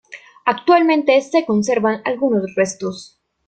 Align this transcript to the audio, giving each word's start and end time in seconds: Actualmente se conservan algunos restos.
Actualmente 0.45 1.21
se 1.21 1.45
conservan 1.45 2.01
algunos 2.05 2.55
restos. 2.55 3.19